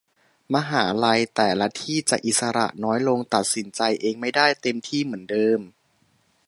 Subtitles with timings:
[0.53, 5.59] มหาลัยแต่ละที่จะอิสระน้อยลงตัดสินใจเองไม่ได้เต็มที่เหมือนเดิม